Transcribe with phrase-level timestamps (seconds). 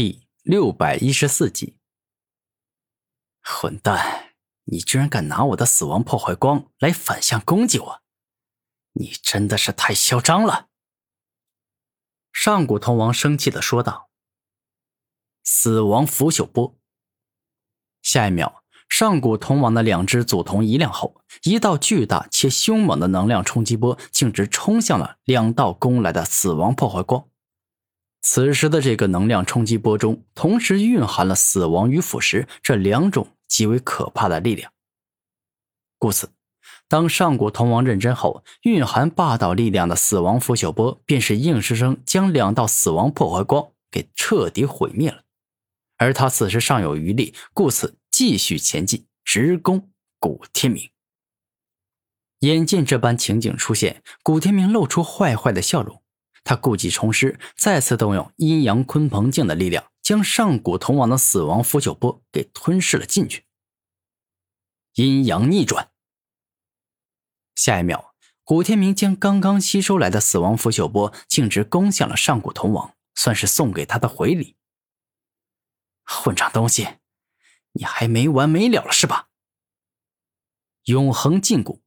[0.00, 1.76] 第六百一十四集。
[3.42, 4.34] 混蛋！
[4.66, 8.02] 你居然敢拿我的死亡破坏光来反向攻击我！
[8.92, 10.68] 你真的是太嚣张了！
[12.32, 14.08] 上古铜王生气的说道。
[15.42, 16.78] 死亡腐朽波。
[18.00, 27.28] 下一秒，上古铜王的两只祖铜一亮后，一道巨大且凶猛的能量冲击波径直冲向了两道攻来的死亡破坏光。
[28.30, 34.70] 此时的这个能量冲击波中，同时蕴含了死亡与腐蚀这两种极为可怕的力量。
[35.98, 36.30] 故此，
[36.88, 45.22] 当上古铜王认真后，蕴含霸道力量的死亡腐朽波便是硬生生将两道死亡破坏光给彻底毁灭了。
[45.96, 50.90] 而他此时尚有余力，故此继续前进，直攻古天明。
[52.40, 56.02] 眼见这般情景出现，古天明露出坏坏的笑容。
[56.44, 63.44] 他故技重施，再次动用阴阳鲲鹏镜的力量，将上古铜王的死亡腐朽波给吞噬了进去。
[64.94, 65.90] 阴阳逆转。
[67.54, 68.14] 下一秒，
[68.44, 74.56] 古天明将刚刚吸收来的死亡腐朽波径直攻向了上古铜王，算是送给他的回礼。
[76.04, 76.98] 混账东西，
[77.72, 79.28] 你还没完没了了是吧？
[80.84, 81.80] 永恒禁锢。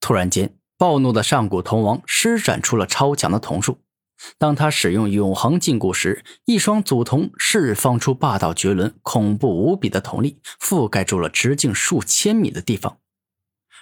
[0.00, 0.58] 突然间。
[0.78, 3.78] 暴怒的上古铜王施展出了超强的瞳术，
[4.38, 12.98] 当他使用永恒禁锢时，一双祖瞳释放出霸道绝伦、恐怖无比的瞳力，覆盖住了直径数千米的地方。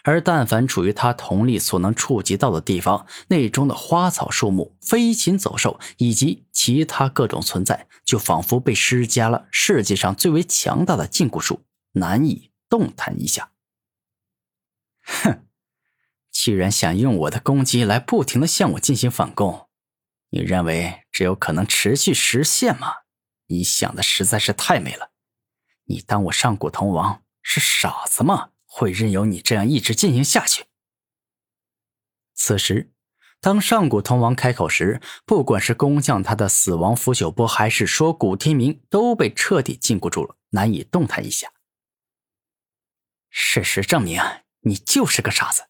[0.04, 13.50] 而但凡处于他瞳力所能触及到的地方，内中的花草树木、飞禽走兽以及其他各种存在，就仿佛被施加了世界上最为强大的禁锢术，难以动弹一下。
[15.02, 15.40] 哼！
[16.34, 19.68] 既然想用我的攻击来不停的向我进行反攻，
[20.30, 22.92] 你认为这有可能持续实现吗？
[23.46, 25.12] 你想的实在是太美了。
[25.84, 28.50] 你当我上古铜王是傻子吗？
[28.66, 30.64] 会任由你这样一直进行下去？
[32.34, 32.92] 此时，
[33.40, 41.52] 当上古铜王开口时，不管是攻向他的死亡腐朽波，还是说古天明，都被彻底禁锢住了，难以动弹一下。
[43.30, 44.20] 事实证明，
[44.62, 45.68] 你就是个傻子。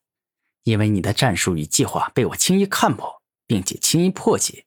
[0.65, 4.67] 因为你的战术与计划被我轻易看破，并且轻易破解，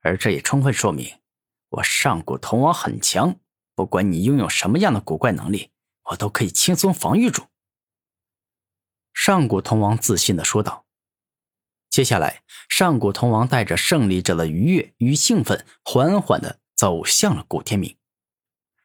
[0.00, 1.20] 而这也充分说明
[1.68, 3.38] 我上古铜王很强。
[3.74, 5.70] 不管你拥有什么样的古怪能力，
[6.04, 7.44] 我都可以轻松防御住。
[9.12, 10.86] 上古铜王自信的说道。
[11.90, 17.98] 接下来，上古铜王带着胜利者的愉悦与兴奋，缓缓的走向了古天明。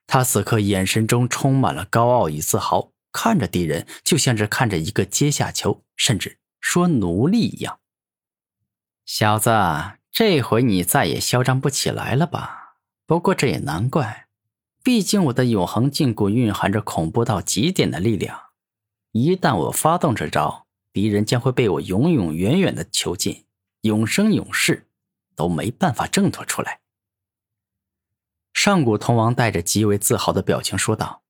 [0.08, 6.41] 他此刻眼神中充满了高傲与自豪，看着敌人就像是看着一个阶下囚，甚至。
[6.62, 7.80] 说奴隶一样，
[9.04, 9.52] 小子，
[10.10, 12.78] 这回你再也嚣张不起来了吧？
[13.06, 14.28] 不过这也难怪，
[14.82, 18.52] 毕竟我的永恒禁锢蕴含着恐怖到极点的力量，
[19.12, 23.46] 一旦我发动这招，敌人将会被我永永远远的囚禁，
[23.82, 24.88] 永生永世
[25.36, 26.80] 都没办法挣脱出来。
[28.54, 31.24] 上古铜王带着极为自豪的表情说道：“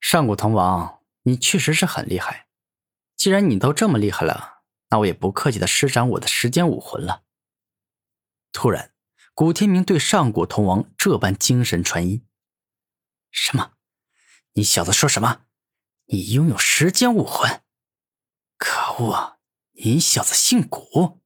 [0.00, 2.46] 上古铜王，你确实是很厉害。”
[3.24, 7.24] 既然你都这么厉害了，那我也不客气的施展我的时间武魂了。
[8.52, 8.92] 突然，
[9.32, 12.26] 古天明对上古铜王这般精神传音
[13.32, 13.72] ：“什么？
[14.52, 15.46] 你小子说什么？
[16.08, 17.62] 你拥有时间武魂？
[18.58, 19.38] 可恶！
[19.72, 21.22] 你小子姓古，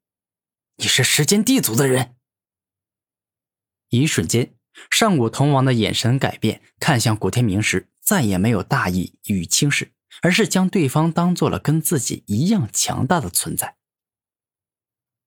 [0.77, 2.15] 你是时间地族的人。”
[3.91, 4.57] 一瞬间，
[4.89, 9.97] 上古铜王的眼神改变，看向古天明时，再也没有大意与轻视。
[10.23, 13.77] 而是将对方当做了跟自己一样强大的存在，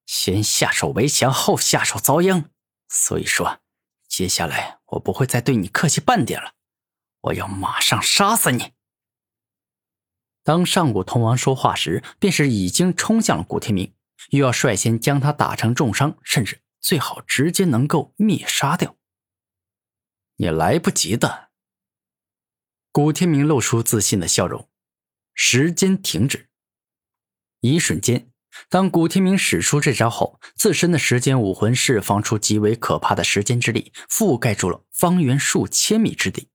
[0.06, 2.50] 先下手为强，后下手遭殃。
[2.90, 3.62] 所以说，
[4.07, 6.53] 接下来我不会再对你客气半点了，
[7.22, 8.74] 我要马上杀死你。
[10.44, 13.94] 当上古铜王说话时，便是已经冲向了古天明，
[14.31, 18.97] 又要率先将他打成重伤，甚至最好直接能够灭杀掉。
[20.38, 21.52] 你来不及的。
[22.91, 24.71] 古天明露出自信的笑容。
[25.33, 26.49] 时间停止。
[27.61, 28.31] 一瞬间，
[28.69, 36.49] 当古天明使出这招后，自身的时间武魂释放出极为可怕的时间之力，覆盖住了方圆数千米之地。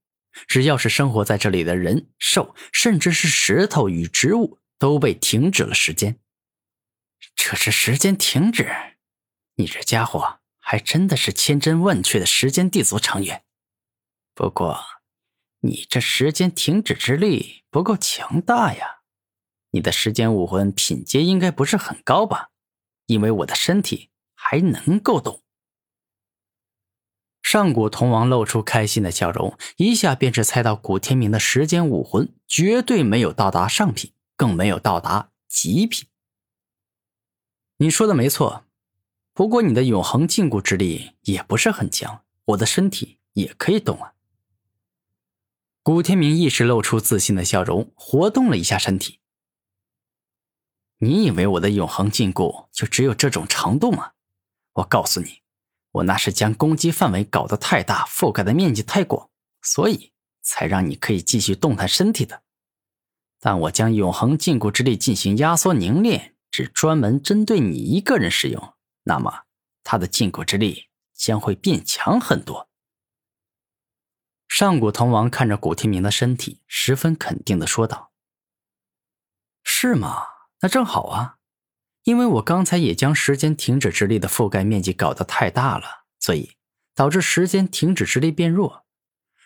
[0.47, 6.19] 只要是生活在这里的人、兽，甚至是石头与植物，都被停止了时间。
[7.35, 8.69] 这是时间停止？
[9.55, 13.43] 你这家伙还真的是千真万确的时间地族成员。
[14.35, 14.96] 不过。
[15.61, 19.01] 你这时间停止之力不够强大呀！
[19.71, 22.51] 你的时间武魂品阶应该不是很高吧？
[23.07, 25.41] 因为我的身体还能够动。
[27.41, 36.07] 上古铜王露出开心的笑容，一下便是猜到古天明的时间武魂绝对没有到达上品，更没有到达极品。
[37.77, 38.65] 你说的没错，
[39.33, 44.13] 不过你的永恒禁锢之力也不是很强，我的身体也可以动啊。
[45.87, 49.21] 古天明一时露出自信的笑容，活动了一下身体。
[50.97, 54.11] 你以为我的永恒禁锢就只有这种程度吗？
[54.73, 55.43] 我告诉你。
[55.91, 59.29] 我那是将攻击范围搞得太大，覆盖的面积太广，
[59.61, 60.11] 所以
[60.41, 62.43] 才让你可以继续动弹身体的。
[63.39, 68.73] 但我将永恒禁锢之力进行压缩凝练，只专门针对你一个人使用，
[69.03, 69.43] 那么
[69.85, 72.66] 他的禁锢之力将会变强很多。
[74.47, 78.11] 上古铜王看着古天明的身体，十分肯定的说道
[79.63, 80.23] ：“是吗？
[80.61, 81.35] 那正好啊。”
[82.03, 86.53] 因为我刚才也将时间停止之力的覆盖面积搞得太大了，所以
[86.95, 88.85] 导致时间停止之力变弱。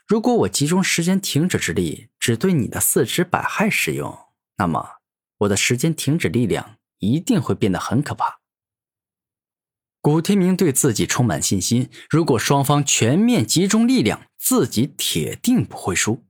[0.06, 4.16] 如果我集中时间停止之力只对你的四肢百骸使用，
[4.58, 4.98] 那么
[5.40, 8.41] 我的时间停止力量一定会变得很可怕。
[10.02, 16.26] 古天明对自己充满信心，如果双方全面集中力量，自己铁定不会输。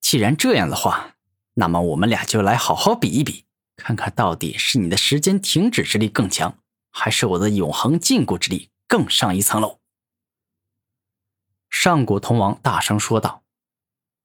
[0.00, 1.14] 既然这样的话，
[1.54, 3.44] 那么我们俩就来好好比一比。
[3.76, 6.58] 看看到底是你的时间停止之力更强，
[6.90, 9.78] 还是我的永恒禁锢之力更上一层楼？
[11.70, 13.44] 上古铜王大声说道：“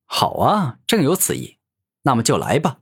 [0.07, 1.57] 好啊，正有此意，
[2.03, 2.79] 那么就来吧。”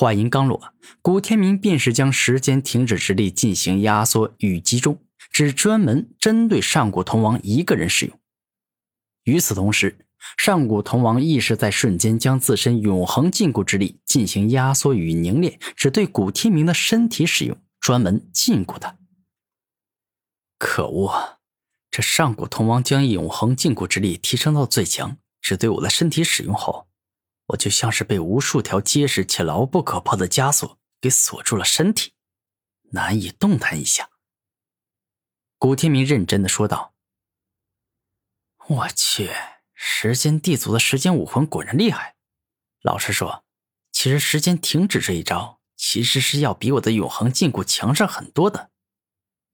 [0.00, 5.02] 话音刚落，古天明便是将时间停止之力进行压缩与集中，
[5.32, 8.16] 只专门针对上古铜王一个人使用。
[9.24, 10.06] 与此同时，
[10.36, 18.96] 上古铜王亦是在瞬间将自身永恒禁锢之力进行压缩与凝练，只对古天明的身体使用，专门禁锢他。
[20.60, 21.08] 可恶！
[21.08, 21.38] 啊
[21.90, 26.86] 这上古铜王将永恒禁锢之力提升到最强，只对我的身体使用后，
[27.48, 32.14] 我就像是被无数条结实且牢不可破的枷锁给锁住了身体，
[32.90, 34.10] 难以动弹一下。
[35.58, 36.94] 古天明认真的说道
[38.68, 39.30] ：“我去。”
[39.80, 42.16] 时间地族的时间武魂果然厉害。
[42.82, 43.44] 老实说，
[43.92, 48.70] 其实时间停止这一招其实是要比我的永恒禁锢强上很多的。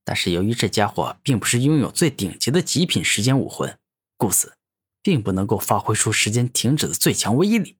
[0.02, 3.78] 但是由于这家伙并不是拥有最顶级的极品时间武魂，
[4.16, 4.56] 故此
[5.02, 7.78] 并不能够发挥出时间停止的最强威力。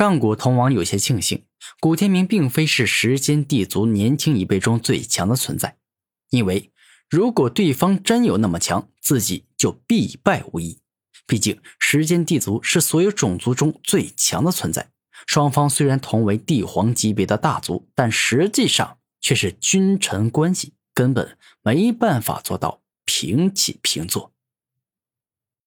[0.00, 1.44] 上古铜王有些庆幸，
[1.78, 5.76] 古天明并非是时间地族年轻一辈中最强的存在，
[6.30, 6.72] 因为。
[7.10, 10.78] 如果对方真有那么强，自己就必败无疑。
[11.26, 14.90] 毕竟时间地族是所有种族中最强的存在。
[15.26, 24.32] 双方虽然同为帝皇级别的大族，但实际上却是君臣关系，根本没办法做到平起平坐。